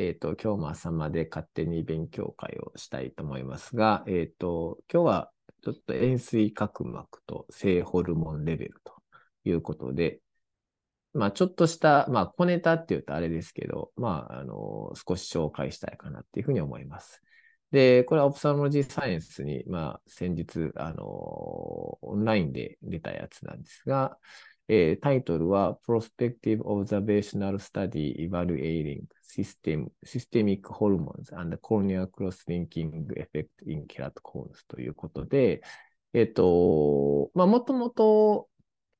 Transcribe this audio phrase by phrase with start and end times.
[0.00, 8.92] えっ、と、今日も朝まで勝手に勉強会をしたいと思いますが、えっ、と、今日はちょっと塩水角膜と性ホルモンレベルと
[9.42, 10.20] いうことで、
[11.14, 17.20] まあ、ちょっとした、まあ、小ネタって言うとあれですけど、まあ、あの、少し紹介したいかなっていうふうに思います。
[17.72, 24.16] で、これはオプサロジーサイエンスに、まあ、先日、あの、オンラインで出たやつなんですが、
[24.68, 35.62] えー、タイトルは Prospective Observational Study Evaluating System, Systemic Hormones and Corneal Cross-Linking Effect in Keratoconus ということで、
[36.12, 38.48] えっ、ー、と、まあ、もともと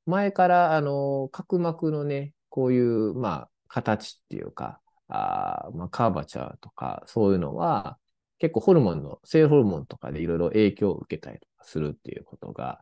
[0.06, 7.98] 前から、あの、角膜のね、こういう、まあ、形っていうか、あまあ、カーバチャーとか、そういうのは、
[8.38, 12.80] 結構ホルモンの、性ホルモンとかでいろいろ影響を受けたりとかするっていうことが、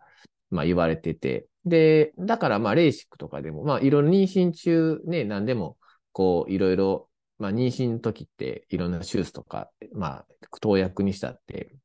[0.50, 5.76] まあ言われてて、で、だからまあレーシックとかでも、まあいろいろ妊娠中ね、何でも、
[6.12, 10.26] こういろいろ、まあ妊娠の時っていろんな手術とか、まあ
[10.60, 11.76] 投薬にしたって、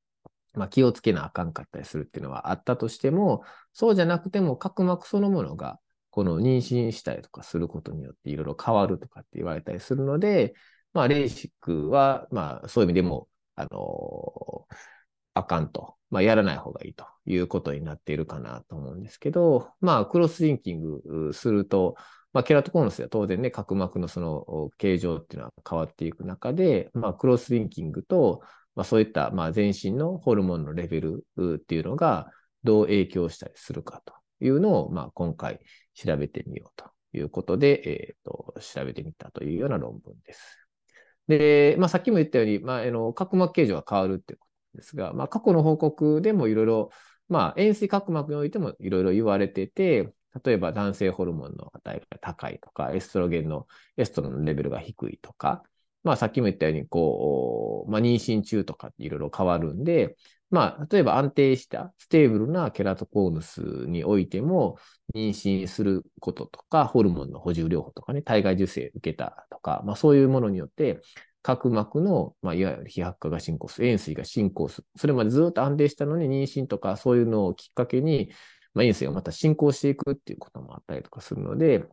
[0.54, 5.80] まあ気をつけなあかんかったりするっていうのはあったとしても、そうじゃなくても角膜そのものが、
[6.12, 10.54] この妊娠したりとかすることによっていろいろ変わるとかって言われたりするので、
[10.94, 14.76] まあレーシックは、まあそういう意味でも、あのー、
[15.36, 15.95] あかんと。
[16.12, 21.95] まあ、やらない方がいいということになっているかなと思うんですけど、まあ、クロスリンキングすると、
[22.34, 28.42] まあ、ケラトコーヌスは当然ね、角膜のその形状っていうのは変わっていく中で、まあ、クロスリンキングと、
[28.76, 32.30] まあ、そういった、まあ、全身のホルモンのレベルっていうのが
[32.64, 35.59] どう影響したりするかというのを、まあ、今回
[35.94, 40.58] 調べてみようということで、えっ、ー、と、調べてみたというような論文です。
[41.28, 46.89] で、まあ、さっきも言ったように、まあ、あの角膜形状が変わるっていうこですが、まあ、過去の報告でもいろいろ、
[47.30, 50.14] まあ、塩水角膜においてもいろいろ言われてて、
[50.45, 53.67] 例えば男性ホルモンの値が高いとか、エストロゲンの、
[53.98, 55.64] エストロンのレベルが低いとか、
[56.04, 60.15] まあさっきも言ったように、こう、まあ妊娠中とかっていろいろ変わるんで、
[60.49, 64.77] まあ例えば安定した stable な keratoconus においても、
[65.14, 71.02] 妊娠することとか、ホルモンの補充療法とかね、体外受精受けたとか、まあそういうものによって、
[71.42, 74.88] 角膜の、まあ、いわゆる菲薄化が進行する、円錐が進行する。
[74.96, 78.32] それまでずっと安定したのに妊娠とかそういうのをきっかけに、
[78.74, 81.86] まあ、円錐がまた進行していくっていうこともあったりとかするので、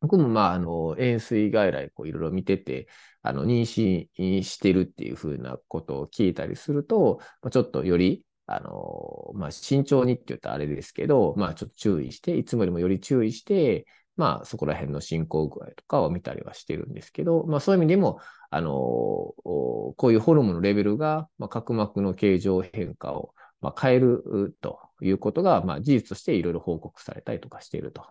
[0.00, 2.88] 僕もまあ、あの、塩水外来こういろいろ見てて、
[3.22, 13.86] あの、妊娠してるっていうふうなことを聞いたりすると、まあ、ちょっとより、あの、まあ、慎重にって言ったらあれですけど、まあ、ちょっと注意して、いつもよりもより注意して、
[14.16, 28.04] まあ、そこら辺の進行具合とかを見たりはしてるんですけど、まあ、そういう意味でも、あの、こういうホルモンのレベルが、まあ、角膜の形状変化を、まあ、変えるということが、まあ、事実としていろいろ報告されたりとかしていると。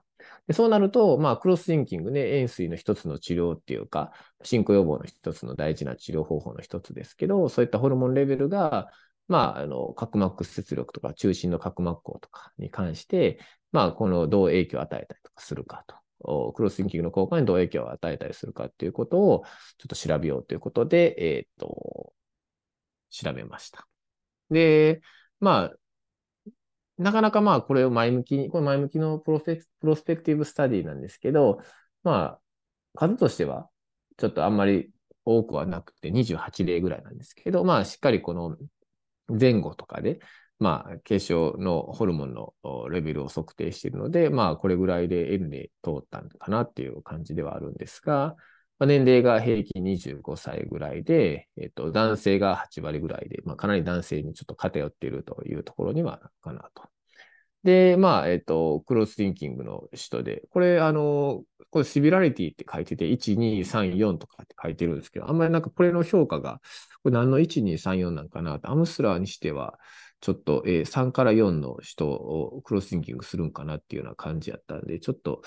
[0.48, 4.12] でそうなると、まあ、クロスシンキングね、塩水の一つの治療っていうか、
[4.44, 8.90] 進行予防の一つの大事な治療方法の一つですけど、そういったホルモンレベルが、
[9.28, 13.40] まあ、あの、角膜出力とか、中心の角膜孔とかに関して、
[13.72, 15.96] まあ、このどう影響を与えたりとかするかと。
[16.20, 19.44] クロスシンキングの効果にどう影響を与えたりするかっていうことを
[19.78, 22.14] ちょっと調べようということで、えっ、と、
[23.10, 23.88] 調べました。
[24.50, 25.02] で、
[25.40, 26.54] まあ、
[26.98, 31.62] なかなかまあこれを前向きに、これ前向きのプロプロスペクティブスタディなんですけど、
[32.04, 32.42] まあ、
[32.96, 33.70] 数としては
[34.18, 34.92] ちょっとあんまり
[35.24, 38.58] 多くはなくて28例ぐらいなんですけど、まあしっかりこの
[39.30, 40.20] 前後とかで、
[40.60, 42.54] まあ、軽症のホルモンの
[42.90, 48.36] レベルを測定しているので、まあ、これぐらいで N で通ったのかなっていう感じではあるんですが、
[48.78, 56.84] まあ、年齢が平均25歳ぐらいで、えっと、男性が8割ぐらいで、まあ、かなり男性にちょっと偏っているというところにはなるかなと。
[57.64, 66.62] で、まあ、えっと、クロスリンキングの人で、これ、あの、これシビラリティって書いてて、1、2、3、4とかって書いてるんですけど、あんまりなんかこれの評価が、
[67.04, 69.78] これ何の1、2、3、4なんかなと、アムスラーにしては、
[70.22, 75.42] ちょっと、えー、3から4の人をクロスシンキングするんかなっていうような感じやったんで、ちょっと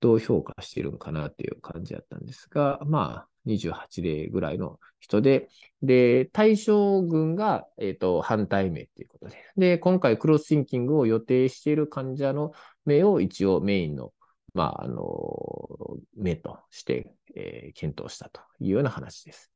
[0.00, 5.48] どう評価してるんかなっていう感じやったんですが、まあ、28例ぐらいの人で、
[5.82, 9.38] で、対象群が、え、ー、と、反対名ということで。
[9.56, 12.52] で、今回クロスシンキングを予定している患者の
[12.84, 14.12] 名を一応メインの、
[14.52, 15.02] まあ、あの、
[16.16, 19.50] 目として、えー、検討したというような話です。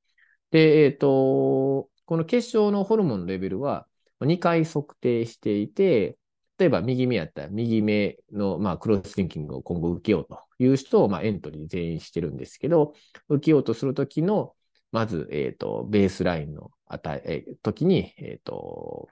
[0.51, 3.87] で、えっ、ー、と、この結晶のホルモンレベルは、
[4.25, 6.17] 2回測定していて、
[6.59, 12.95] 例えば右目やったら右目の、まあ、クロスリンキングを今後受けようという人を、まあ、エントリー全員してるんですけど、
[13.29, 14.55] 受けようとするときの、
[14.93, 19.09] まず、えっ、と、ベースラインの値、え、時に、えっ、と、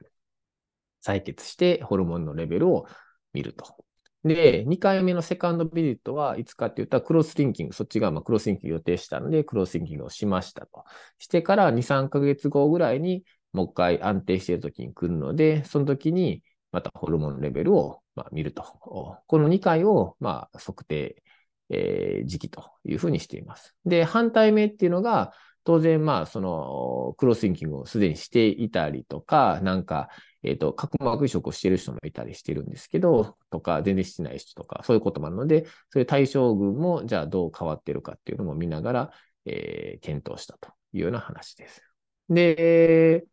[1.04, 2.86] 採血してホルモンのレベルを
[3.32, 3.84] 見ると。
[4.24, 10.84] で、2回目のセカンドビジットはいつかって言ったらクロスリンキング、そっちがまクロスリンキング予定したので、クロスリンキングをしましたと。
[11.18, 18.62] してから2、3ヶ月後ぐらいにもう一回安定している時に来るので、その時にまたホルモンレベルをまあ見ると。
[18.62, 21.22] この2回をまあ測定、
[21.70, 23.74] えー、時期というふうにしています。
[23.84, 25.32] で、反対目っていうのが、
[25.64, 30.08] 当然、まあ、その、クロスリンキングをすでにしていたりとか、なんか、
[30.42, 39.10] えっ、ー、と、角膜移植をしている人もいたりしてるんですけど、とか、全然してない人とか、そういうこともあるので、そういう対象群も、じゃあどう変わってるかっていうのも見ながら、
[39.44, 41.80] えー、検討したというような話です。
[42.28, 43.24] で、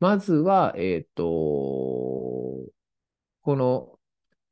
[0.00, 2.70] まずは、えっ、ー、と、こ
[3.56, 3.98] の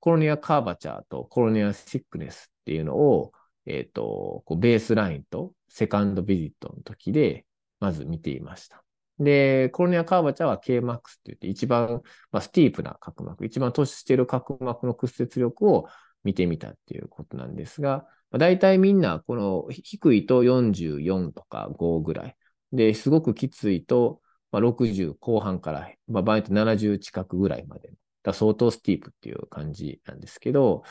[0.01, 3.33] コロニアカーバチャーとコロニアシックネスっていうのを、
[3.67, 7.47] えっ、ー、と、ベースラインとセカンドビジットの時で、
[7.81, 8.85] まず見ていました。
[9.19, 12.03] で、コロニアカーバチャーは Kmax って言って一番、
[12.33, 15.89] まあ、スティープな角膜、一番突出している角膜の屈折力を
[16.25, 22.37] 見てみたっていうことなんですが、まあ、大体みんなこの低いと44とか5ぐらい。
[22.73, 24.21] で、すごくきついと、
[24.55, 27.91] まあ、60後半から、まあ、場合によって70近くぐらいまで。
[28.23, 30.85] だ相当スティープっていう感じなんですけど、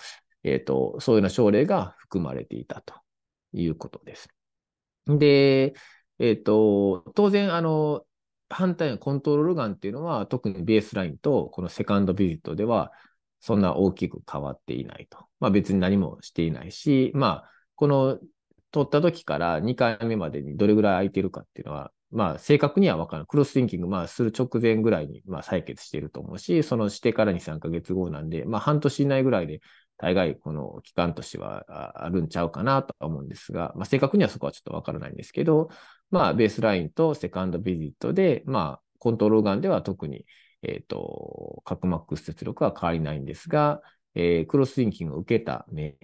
[0.43, 2.93] えっ、ー、と、そういうような症例が含まれていたと
[3.53, 4.27] いうことです。
[5.07, 5.73] で、
[6.19, 8.05] えっ、ー、と、当然、あの、
[8.49, 12.91] 反対のコントロールガンっていうのは、特にベースラインとこのセカンドビジットでは、
[13.39, 15.25] そんな大きく変わっていないと。
[15.39, 18.19] まあ別に何もしていないし、まあ、この
[18.71, 23.27] 取った時から2回目までにどれぐらい空いてるかっていうのは、まあ正確にはわからない。
[23.27, 29.61] クロスリンキング、まあする直前ぐらいにまあ採血していると思うし、そのしてから2、3ヶ月後なんで、まあ半年以内ぐらいで
[29.97, 31.65] 大概この期間としては
[32.05, 35.69] あるんちゃうかなと思うんですが、まあ、正確にはそこはちょっとわからないんですけど、
[36.11, 40.25] まあ、ベースラインとセカンドビジットで、まあ、コントロールガンでは特に、
[40.61, 43.81] えっ、ー、と、角膜屈折力は変わりないんですが、
[44.15, 45.95] えー、クロスリンキングを受けた目、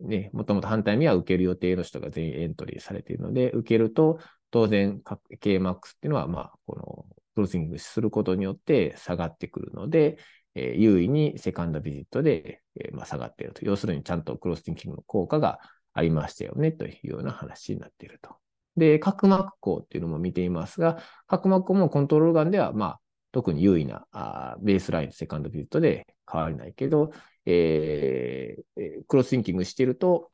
[0.00, 4.18] ね、もともと反対目は受ける予定の人が全員エントリーされているので、受けると、
[4.50, 5.00] 当然、
[5.40, 10.18] KMAX っていうのは、まあ、この、クロスリングすることによって下がってくるので、
[10.54, 13.64] えー、優位にセカンドビジットで、えー、まあ、下がっていると。
[13.64, 15.58] 要するにちゃんとクロスティンキングの効果が
[15.92, 18.36] ありましたよねというような話になっていると。
[18.76, 23.00] で、角膜孔っていうのも見ていますが、角膜孔もコントロールガンでは、まあ、
[23.32, 27.10] 特に優位なあベースライン、セカンドビジットで変わりないけど、
[27.46, 30.30] えー、クロスティンキングしていると、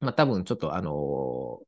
[0.00, 1.60] まあ、多分ちょっとあの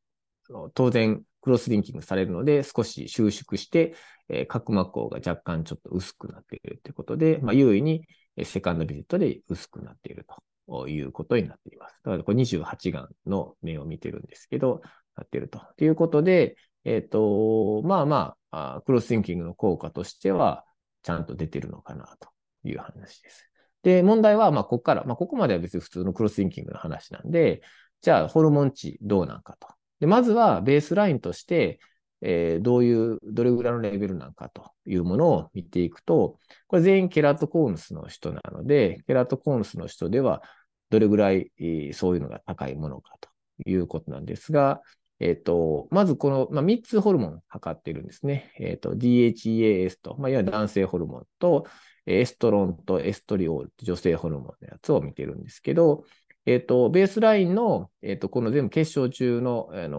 [0.50, 3.94] ー、当然、クロスリンキングされるので、少し収縮して、
[4.28, 8.06] えー、角膜孔が若干ちょっと薄くなっているということで、まあ、優位に
[8.44, 10.24] セカンドビジットで薄くなっている
[10.68, 12.00] ということになっています。
[12.04, 14.82] だからこれ28眼の目を見てるんですけど、
[15.16, 15.60] なっていると。
[15.76, 20.64] ということで、えっ、ー、と、まあまあクロスリンキングの効果としては、
[21.02, 22.28] ちゃんと出てるのかなと
[22.64, 23.51] いう話です。
[23.82, 27.62] で、問題は、まあ、ここから、まあ、ここまでは別に普通のクロスリンキングの話なんで、
[28.00, 29.68] じゃあ、ホルモン値どうなんかと。
[30.00, 31.80] で、まずはベースラインとして、
[32.20, 36.38] えー、どういう、どれぐらいのレベルなのかというものを見ていくと、
[36.68, 40.42] これ全員ケラトコーヌスの人なので、ケラトコーヌスの人では
[40.90, 43.28] どれぐらい、えー、そういうのが高いものかと
[43.66, 44.80] いうことなんですが、
[45.22, 48.52] えっ、ー、と、まずこの、まあ、3つホルモン測っているんですね。
[48.58, 51.66] えっ、ー、と、DHEAS と、まあ、いわゆる男性ホルモンと、
[52.06, 56.04] エストロンとエストリオールって女性ホルモンのやつを見てるんですけど、
[56.46, 59.98] えっ、ー、と、ベースラインの、えっ、ー、と、この全部結晶中の、あの、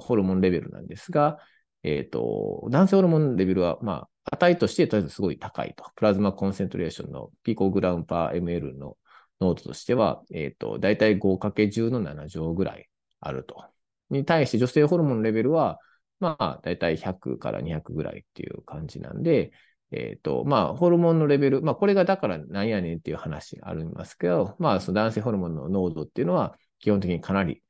[0.00, 1.38] ホルモンレベルなんですが、
[1.82, 5.84] えっ、ー、と、男性ホルモンレベルは、まあ、値としてとりあえずすごい高いと。
[5.96, 8.96] プラズマコンセントレーションのピコグラムパー ml の
[9.40, 12.88] 濃度としては、えっ、と、だいたい 5×10 の7乗ぐらい
[13.20, 13.64] あると。
[14.10, 15.78] に対して女性ホルモンレベルは、
[16.20, 19.52] まあ、だいたい100から200ぐらいっていう感じなんで、
[19.92, 27.62] えっ、ー、と、まあ、ホルモンのレベル、まあ、これがだからなんやねんっていう話がありますけど、まあ、その男性ホルモンの濃度っていうのは、基本的にかなり、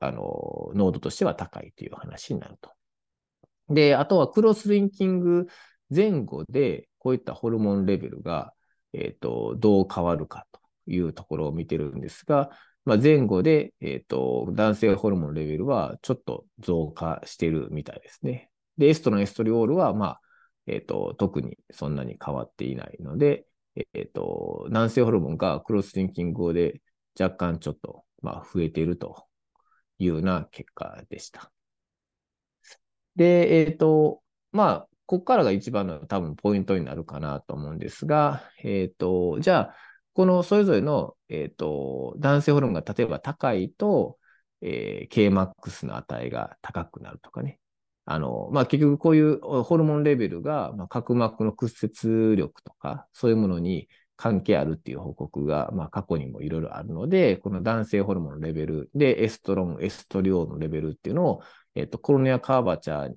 [0.00, 2.70] あの、濃度としては高いという話になると。
[3.68, 5.46] で、あとはクロスリンキング
[5.94, 8.52] 前後で、こういったホルモンレベルが、
[8.92, 12.50] えっ、ー、と、どう変わるかというところを見てるんですが、
[12.84, 18.50] まあ、前後で、えっ、ー、と、男性ホルモンレベルはちょっと増加してるみたいですね。
[18.78, 20.19] で、エストロン、エストリオールは、まあ、
[20.70, 26.80] えっ、ー、と、特にそんなに変わっていないので、えっ、ー、と、男性ホルモンがクロスリンキングで
[27.18, 29.26] 若干ちょっと、まあ、増えていると
[29.98, 31.50] いうような結果でした。
[33.16, 34.22] で、えっ、ー、と、
[34.52, 39.76] まあ、ここからが一番の多分ポイントになるかなと思うんですが、えっ、と、じゃあ、
[40.12, 44.18] このそれぞれの、えっ、と、男性ホルモンが例えば高いと、
[44.60, 47.58] えー、Kmax の値が高くなるとかね。
[48.10, 61.42] あの、まあ、結局こういうホルモンレベルが、まあ、角膜の屈折力とか、そういうものに関係あるっていう報告が、まあ、過去にもいろいろあるので、この男性ホルモンレベルでエストロン、エストリオールのレベルっていうのを、
[61.76, 63.14] えっと、コロネアカーバチャーっ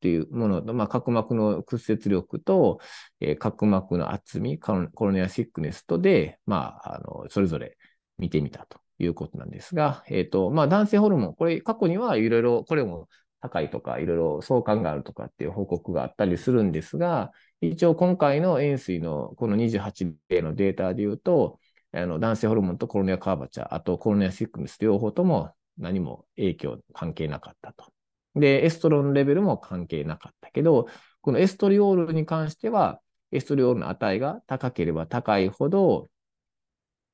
[0.00, 2.80] ていうものと、まあ、角膜の屈折力と、
[3.20, 7.76] えー、角膜の厚み、コロネアシックネスとで、まあ、あの、それぞれ
[8.16, 13.08] 見てみたということなんですが、えっ、ー、と、まあ、男性ホルモン、これ過去にはいろいろ、これも
[13.44, 21.60] 高いとか、いろいろ相関があるとかっていう報告があったりするんですが、一応今回の塩水のこの28例のデータで言うと、
[21.92, 27.92] あの男性ホルモンとコロネアカーバチャー、あとコロネアシックネス両方とも何も影響、関係なかったと。
[28.34, 30.86] で、エストロンレベルも関係なかったけど、
[31.20, 36.08] このエストリオールに関しては、エストリオールの値が高ければ高いほど、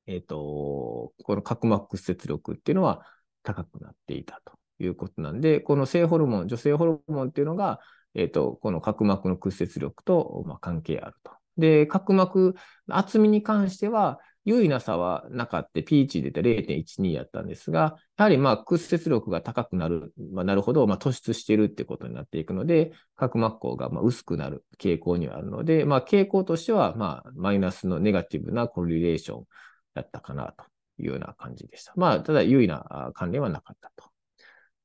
[0.07, 3.05] えっ、ー、と、この角膜屈折力っていうのは
[3.43, 4.60] 高くなっていたと。
[4.81, 7.79] いうことなんで、この性ホルモン、女性ホルモンっていうのが、
[8.15, 11.31] えっ、ー、と、この角膜の屈折力と、まあ、関係あると。
[11.57, 12.55] で、角膜
[12.87, 29.43] 厚みに関しては、優位な差はなかった、ピーチでた0.12やったんですが、やはりまあ屈折力が高くなる、まあ、なるほど、まあ、突出しているってことになっていくので、角膜孔がまあ薄くなる傾向にはあるので、まあ、傾向としてはまあマイナスのネガティブなコリレーション
[29.93, 30.65] だったかなと
[30.97, 31.93] いうような感じでした。
[31.95, 34.10] まあ、ただ優位な関連はなかったと。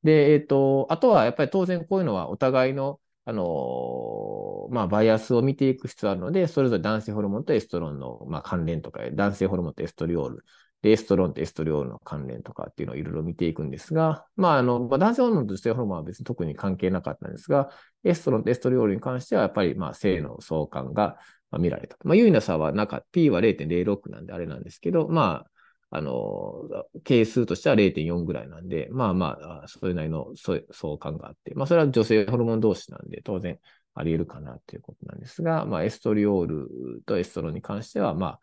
[0.07, 10.45] で、えっ、ー、と、あとはやっぱり当然こういうのはお互いの、あのまあ、バイアスを見ていく必要あるので、それぞれ男性ホルモンとエストロンの、まあ、関連とか、男性ホルモンとエストリオール、
[10.83, 17.71] で、エストロンとエストリオールの関連とかっていうのをいろいろ見ていくんですが、まあ、あの、まあ、男性ホルモンと女性ホルモンは別に特に関係なかったんですが、
[18.05, 21.19] エストロンとエストリオールに関しては、やっぱり、まあ、正の相関が
[21.59, 21.97] 見られた。
[22.05, 23.07] まあ、有意な差はなかった。
[23.11, 25.51] P は0.06なんであれなんですけど、まあ、
[25.97, 26.69] あの、
[27.05, 33.59] 係数としては0.4ぐらいなんで、まあまあ、それなりの相関があって、まあそれは女性ホルモン同士なんで、当然
[33.95, 38.41] あり得るかなということなんですが、まあエストリオールとエストロンに関しては、まあ、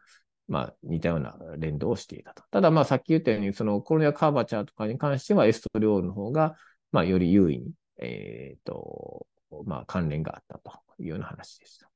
[0.47, 2.41] まあ似たような連動をしていたと。
[2.49, 6.55] ただまあさっき言ったように、そのコロニアカーバチャーとかに関してはエストリオールの方が、
[6.91, 9.27] まあより優位に、えっ、ー、と、
[9.65, 11.87] まあ関連があったというような話でした。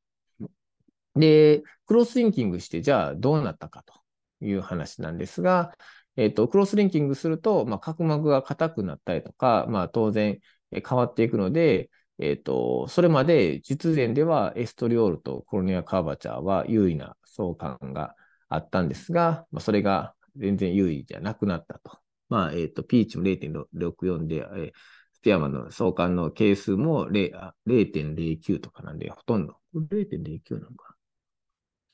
[1.15, 3.95] で、クロスリンキングして、じゃあどうなったかと。
[4.41, 5.73] いう話なんですが、
[6.15, 10.39] えっ、ー、と、クロスリンキングすると、まあ、角膜が硬くなったりとか、まあ、当然
[10.71, 11.89] 変わっていくので、
[12.19, 18.15] えっ、ー、と、それまで実前ではエストリオールとコロニアカーバチャーは優位な相関が
[18.49, 21.99] あったんですが、まあ、それが全然優位じゃなくなったと。
[22.29, 24.71] まあ、えっ、ー、と、ピーチも0.64で、えー、
[25.13, 29.57] スティアマンの相関の係数も0.09とかなんで、ほとんど。
[29.75, 30.96] 0.09なのか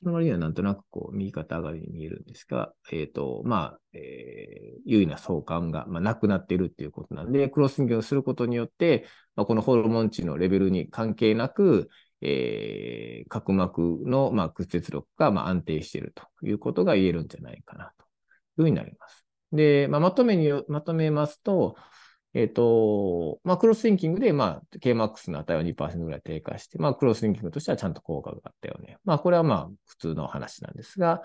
[0.03, 9.05] の割にはなんとなくこう、右肩上がりに見えるんですが、えっ、ー、と、まあ、えー、優位な相関が、まあ、なくなっているっていうことなんで、クロスリングをすることによって、
[9.35, 11.89] まあ、このホルモン値のレベルに関係なく、
[12.21, 18.05] えー、角膜の、まあ、屈折力が、まあ、安定しているということが言えるんじゃないかなとい
[18.59, 19.25] うふうになります。
[19.51, 21.75] で、まあ、まとめに、まとめますと、
[22.33, 28.97] えっ、ー、と、まあ、クロスリンキングで、まあ、Kmax の値は2%ぐらい低下して、まあ、クロスリンキングとしてはちゃんと効果があったよね。
[29.05, 31.21] まあ、これはまあ、普通の話なんですが、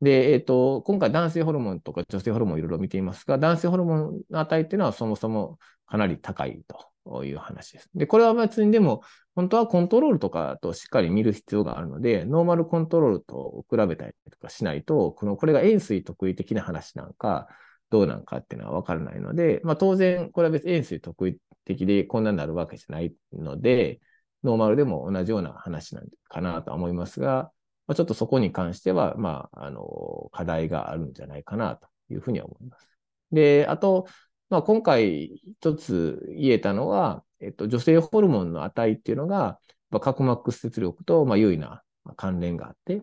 [0.00, 6.64] で、えっ、ー、と、今回男性ホルモンとか女性ホルモンいろいろ見ていますが、男性ホルモンの値っていうのはそもそもかなり高い
[7.04, 7.90] という話です。
[7.94, 9.02] で、これは別にでも、
[9.34, 17.48] 本当はコントロールとかとしっかり見る必要があるので、ノーマルコントロールと比べたりとかしないと、この、これが塩水得意的な話なんか、
[17.92, 24.00] どうなんかっていうのは分からないので、まあ、当然、これは別に塩水特異的でこんなになるわけじゃないので、
[24.42, 27.52] ノーマルでも同じような話なんかなと思いますが、
[27.86, 32.88] まあ、ちょっとそこに関しては、まあ、あの、課題があるんじゃないかなというふうに思います。
[33.30, 34.06] で、あと、
[34.48, 39.58] まあ、今回一つ言えたのは、えっと、女性ホルモンの値っていうのが、
[39.90, 41.82] まあ、角膜屈折力と、まあ、優位な
[42.16, 43.02] 関連があって、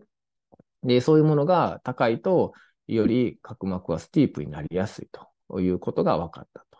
[0.81, 2.53] で、そういうものが高いと、
[2.95, 5.09] より角膜はスティープになりやすい
[5.47, 6.79] ということが分かったと。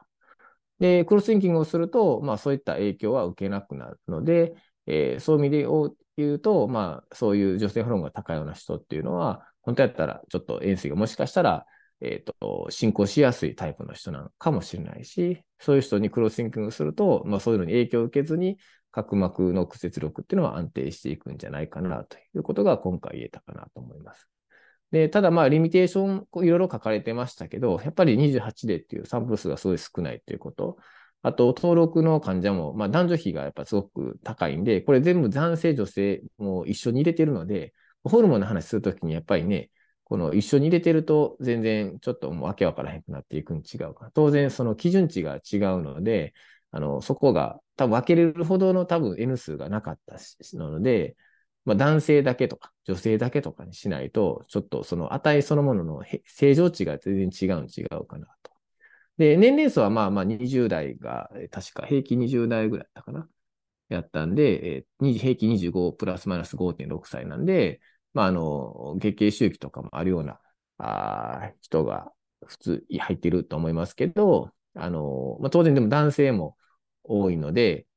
[0.80, 4.56] で、クロスリンキングをすると、まあそういった影響は受けなくなるので、
[4.88, 5.68] えー、そういう意味で
[6.18, 11.66] 言うと、まあそういう女性ホルモンが高いような人っていうのは、本当やったらちょっと塩水がもしかしたら、
[12.01, 18.58] えっ、ー、と、進行しやすいタイプの人なのかもしれないし、そういう人にクロスリンキングすると、まあそういうのに影響を受けずに、
[18.92, 24.28] 角膜の屈折力っていうのは安定していくんじゃないかなということが今回言えたかなと思います。
[24.91, 30.77] で、ただまあ、リミテーション、いろいろ書かれてましたけど、やっぱり28例っていうサンプル数がすごい少ないっていうこと。
[31.22, 39.69] あと、登録の患者も、まあ、男女比がやっぱすごく高いんで、これ全部男性、女性も一緒に入れてるので、ホルモンの話するときにやっぱりね、
[40.05, 44.12] この一緒に入れてると全然ちょっともうわけわからへんくなっていくに違うから。
[44.12, 46.34] 当然その基準値が違うので、
[46.72, 50.17] あの、そこが多分分けれるほどの多分 N 数がなかった
[50.58, 51.15] ので、
[51.70, 58.52] まあ、男性だけとか女性だけとかにしないと、ちょっとその値そのものの正常値が全然違う違うかなと。
[59.18, 63.30] で、年齢層はまあまあ20代が、確か平均20代ぐらいだったかな。
[63.90, 67.82] やったんで、えー、平均25プラスマイナス5.6歳なんで、
[68.14, 70.40] まあ、あの、月経周期とかもあるような
[70.78, 72.12] あ人が
[72.46, 76.56] 普通入ってると思いますけど、あの、まあ、当然でも男性も
[77.04, 77.88] 多いので、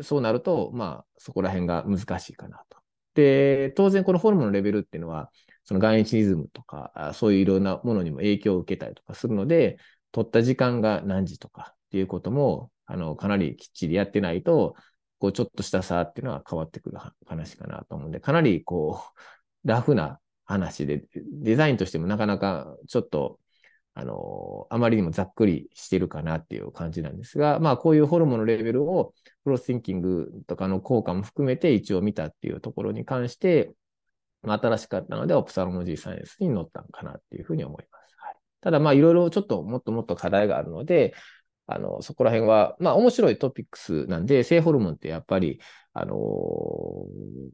[0.00, 2.81] そうなると、まあ、そこら辺が難しいかなと。
[3.14, 5.30] で、当然このホルモンのレベルっていうのは、
[5.64, 9.78] その眼一リズムとか、そういういろんなものにも影響を受けたりとかするので、
[10.10, 14.74] 取った時間が何時とかっていうことも、あの、かなりきっちりやってないと、
[15.18, 19.02] こう、ちょっとした差っていうのは変わってくる話かなと思うんで、かなりこ
[19.64, 23.38] う、ラフな話で、デザインとしてもなかなかちょっと
[23.94, 29.12] あの、あまりにもざっくりしてるかなっていう感じなんですが、まあ、こういうホルモンのレベルを、
[29.44, 33.72] クロスシンキングとかの効果も含めて一応見たっていうところに関して、
[34.42, 38.14] まあ、新しかったので、オプサロモジーサイエンスに乗ったんかなっていうふうに思います。
[38.18, 41.14] はい、ただ、まあ、いろいろちょっともっともっと課題があるので、
[41.66, 45.60] あの、そこら辺は、まあ、面白いトピックスなんで、性ホルモンってやっぱり、
[45.94, 46.16] あの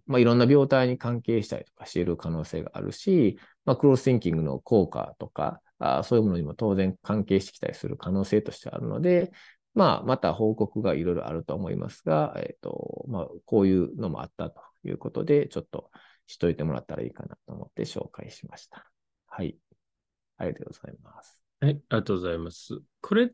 [0.07, 9.33] まあ、いろんな病態に関係したりとかしている可能性があるし、まあ、クロスシンキングの効果とか、あそういうものにも当然関係してきたりする可能性としてあるので、
[9.75, 15.91] まあ、また報告がいろいろあると思いますが、えっ、ー、と、まあ、こういうのもあったということで、ちょっと
[16.27, 18.91] しといてもらったらいいかなと思って紹介しました。
[19.27, 19.57] はい。
[20.37, 21.45] ありがとうございます。
[21.61, 22.81] はい、ありがとうございます。
[23.01, 23.29] これっ、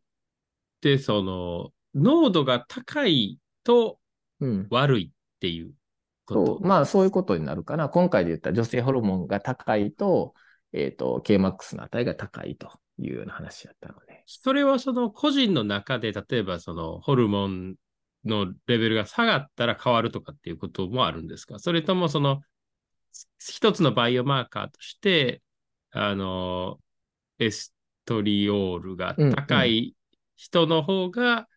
[0.99, 3.99] その、濃度が高いと
[4.71, 5.73] 悪いっていう
[6.27, 6.61] こと、う。
[6.65, 7.89] ん、まあ、そういうことになるかな。
[7.89, 10.35] 今回で言った女性ホルモンが高いと、
[10.73, 14.23] えっ、ー、と、Kmax の値が高いというような話やったので。
[14.27, 17.77] それはその個人の中で、例えばそのホルモン
[18.25, 21.59] のレベルが下がったら変わるとかっていうこともあるんですか？
[21.59, 22.41] それともその
[23.39, 25.43] 一つのバイオマーカーとして、
[25.91, 26.79] あの、
[27.39, 29.95] エストリオールが高い
[30.37, 31.49] 人の方が、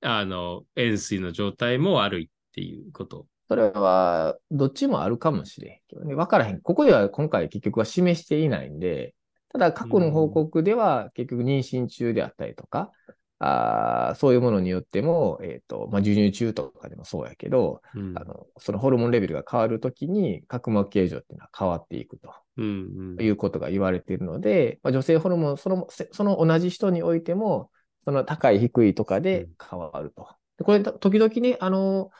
[0.00, 6.14] あの、塩水の状態も悪いっていうことそれは、どっちもあるかもしれんけどね。
[6.14, 6.60] わからへん。
[6.60, 9.14] ここでは今回結局は示していないんで、
[9.54, 13.14] ただ過去の報告では結局妊娠中であったりとか、うん、
[13.46, 27.70] あそういうものによっても、えっ、ー、と、まあ、授乳中とかでもそうやけど、うん、あのそのホルモンレベルが変わるときに角膜形状っていうのは変わっていくと、うんうん、いうことが言われているので、まあ、女性ホルモンその、その同じ人においても、
[28.04, 30.28] その高い低いとかで変わると。
[30.58, 32.10] でこれ、時々ね、あの、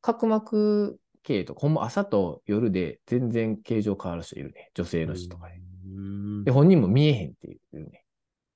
[0.00, 4.70] 角膜系とか、ほんま朝と夜で全然形状変わる人いるね。
[4.74, 5.60] 女性の人とかね。
[6.44, 8.04] で、本人も見えへんって言うね。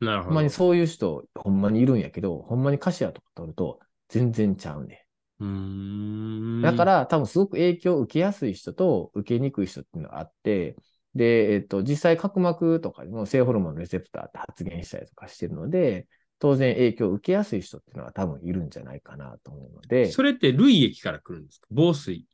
[0.01, 0.29] なるほど。
[0.29, 5.07] ほんまにそういう人、ほんまにいるんやけど、ほんまにカシアとか取ると全然ちゃうね。
[5.41, 10.77] うんだから多分すごく影響を受けやすい人と受けにくい人っていうのがあって、
[11.15, 16.07] で、えっと、実際角膜とかにも性ホルモンのレセプターって発現したりとかしてるので、
[16.43, 20.11] 当然影響を受けやすい人っていうのは多分いるんじゃないかなと思うので。
[20.11, 21.69] それって類液から来るんですか？
[21.71, 22.27] 防水。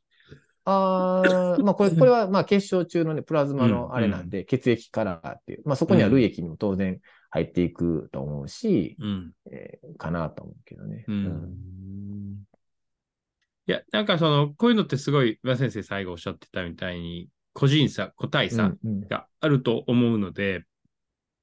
[0.65, 1.21] あ
[1.59, 11.05] あ、まあこれ、これはまあ結晶中のね、プラズマのあれなんで、血液からっていう、まあそこには類液にも当然入っていくと思うし、うん、えー、かなと思うけどね。
[11.07, 12.47] うん、うん、
[13.67, 18.73] いや、なんかその、こういうのってすごい、岩先生最後おっしゃってたみたいに、個人差、個体差
[19.07, 20.65] があると思うので、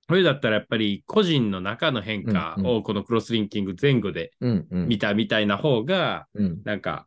[0.09, 4.33] それだったらやっぱり個人の中の変化をこのクロスリンキング前後で
[4.71, 6.29] 見たみたいな方が、
[6.65, 7.07] なんか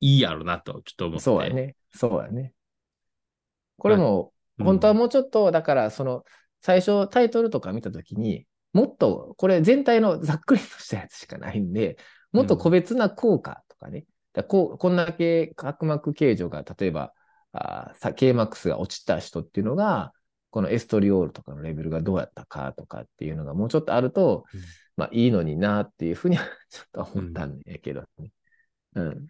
[0.00, 1.22] いいやろなとちょっと思って。
[1.22, 1.76] そうやね。
[1.94, 2.52] そうやね。
[3.78, 6.24] これも、本当はもうちょっと、だからその
[6.60, 11.96] 最初タイトルとか見たときに、もっとこれ全体のざっくりとしたやつしかないんで、
[12.32, 17.12] もっと個別な効果とかね、だこうこんだけ角膜形状が例えば、
[17.52, 20.12] あ Kmax が落ちた人っていうのが、
[20.52, 24.60] このエストリオールとかのレベルがどうやったかとかっていうのがもうちょっとあると、うん、
[24.98, 28.30] まあいいのになっていうふうには ちょっと思ったんやけどね。
[28.94, 29.26] うん。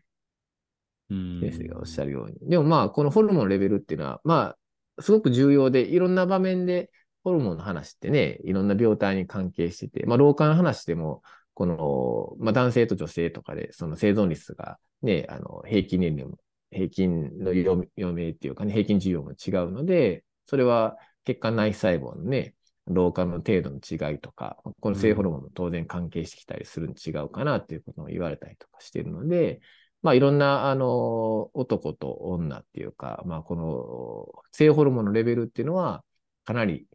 [1.11, 2.51] うん、先生がおっしゃるように。
[2.51, 4.57] でもまあ、このホルモンレベルっていうのは、ま
[4.99, 6.91] あ、すごく重要で、いろんな場面で
[7.23, 11.23] ホルモンの話ってね、いろんな病態に関係してて、まあ、老化の話でも、
[11.55, 16.39] この、まあ、男性と女性とかで、その生存率がね、あの、平均年齢も、
[16.71, 22.55] 平均の余命っていうかね、平均寿命も違うので、それは血管内細胞のね、
[22.87, 29.61] 老化の程度の違いとか、この性ホルモンも当然関係してきたりするに違うかなっていうことも言われたりとかしているので、
[30.03, 36.05] まあいろんな、あの、男と女っていうか、まあこの性ホルモンのレベルっていうのは、
[36.45, 36.89] かなり、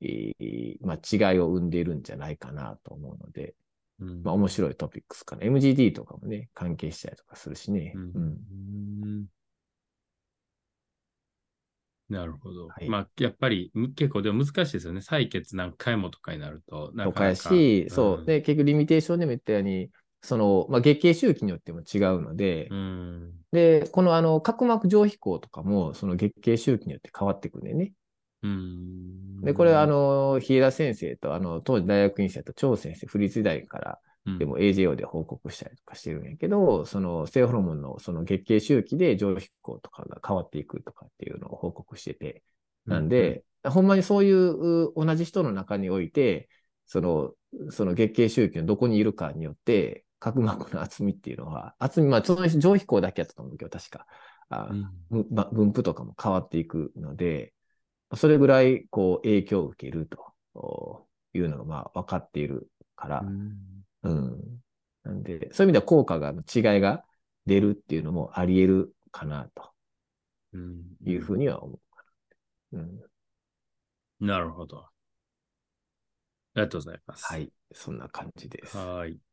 [0.00, 3.56] えー、まあ違いを生んでいるんじゃないかなと思うので、
[3.98, 5.42] うん、まあ面白いトピックスかな。
[5.42, 7.92] MGD とかもね、関係したりとかするしね。
[7.96, 9.26] うん、うん
[12.12, 12.74] なるほど。
[12.74, 15.00] はいまあ、やっぱりむ結構でも難しいですよね。
[15.00, 16.92] 採血何回もとかになると。
[16.94, 18.24] なとかやかなかし、そう。
[18.24, 19.90] んで、結局リミテーションでも言ったように、
[20.22, 23.44] その、まあ、月経周期によっても違うので、うん。
[23.52, 27.94] で、このあの、角膜上皮孔とかも、その月経周期によって変わってくるんだよね。
[28.42, 29.32] うん。
[29.42, 42.42] で、これあ、の、日枝先生と、あの、当時大学院生と張先生、府立時代から、うんでも AJO で報告したりとかしてるんやけど、その性ホルモンのその月経周期で上皮孔とかが変わっていくとかっていうのを報告してて、
[42.86, 46.48] なんで、ほんまにそういうう同じ人の中において、
[46.86, 47.32] その、
[47.70, 54.06] その月経周期のどこにいるかによって、角膜の厚みっていうのは、厚み、まあ、その上皮孔だけやったと思うけど、確か。
[54.50, 57.54] あうん、むま分布とかも変わっていくので、
[58.14, 60.18] それぐらいこう影響を受けると
[60.54, 63.20] おいうのがまあ分かっているから。
[63.20, 63.71] う、ん
[64.02, 64.62] うん。
[65.04, 67.04] なんで、そういう意味では効果が、違いが
[67.46, 69.72] 出るっていうのもあり得るかなと
[70.52, 72.04] うんいうふうには思うか
[72.72, 72.80] な。
[72.80, 73.00] うん。
[74.20, 74.78] なるほど。
[76.54, 77.24] ありがとうございます。
[77.26, 77.50] はい。
[77.72, 78.76] そんな感じです。
[78.76, 79.18] はい。